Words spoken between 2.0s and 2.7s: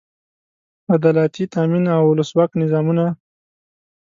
اولسواکه